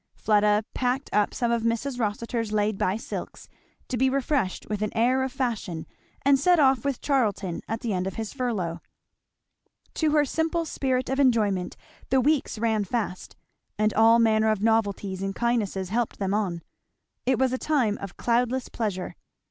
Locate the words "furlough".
8.33-8.81